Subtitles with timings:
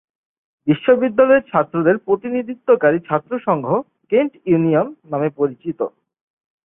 [0.67, 3.65] বিশ্ববিদ্যালয়ের ছাত্রদের প্রতিনিধিত্বকারী ছাত্র সংঘ
[4.11, 5.79] "কেন্ট ইউনিয়ন" নামে পরিচিত।